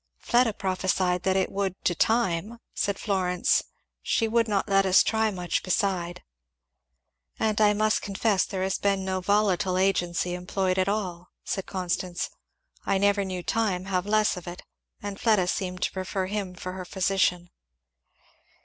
"Fleda 0.17 0.53
prophesied 0.53 1.21
that 1.21 1.35
it 1.35 1.51
would 1.51 1.75
to 1.85 1.93
time," 1.93 2.57
said 2.73 2.97
Florence; 2.97 3.61
"she 4.01 4.27
Would 4.27 4.47
not 4.47 4.67
let 4.67 4.83
us 4.83 5.03
try 5.03 5.29
much 5.29 5.61
beside." 5.61 6.23
"And 7.37 7.61
I 7.61 7.73
must 7.73 8.01
confess 8.01 8.43
there 8.43 8.63
has 8.63 8.79
been 8.79 9.05
no 9.05 9.21
volatile 9.21 9.77
agency 9.77 10.33
employed 10.33 10.79
at 10.79 10.89
all," 10.89 11.29
said 11.43 11.67
Constance; 11.67 12.31
"I 12.83 12.97
never 12.97 13.23
knew 13.23 13.43
time 13.43 13.85
have 13.85 14.07
less 14.07 14.35
of 14.37 14.47
it; 14.47 14.63
and 15.03 15.19
Fleda 15.21 15.47
seemed 15.47 15.83
to 15.83 15.91
prefer 15.91 16.25
him 16.25 16.55
for 16.55 16.71
her 16.71 16.83
physician." 16.85 17.51